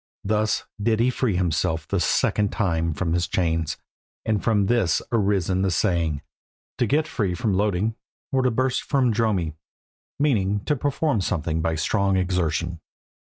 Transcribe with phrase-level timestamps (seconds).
[0.23, 3.77] Thus did he free himself the second time from his chains,
[4.25, 6.23] and from this has arisen the saying,
[6.79, 7.93] "To get free from Loeding,
[8.31, 9.53] or to burst from Dromi,"
[10.17, 12.79] meaning to perform something by strong exertion.